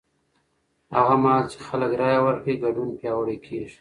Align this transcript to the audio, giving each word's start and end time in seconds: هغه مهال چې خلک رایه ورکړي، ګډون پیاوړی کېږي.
هغه 0.97 1.15
مهال 1.23 1.43
چې 1.51 1.57
خلک 1.67 1.91
رایه 2.01 2.21
ورکړي، 2.25 2.53
ګډون 2.63 2.89
پیاوړی 2.99 3.37
کېږي. 3.45 3.69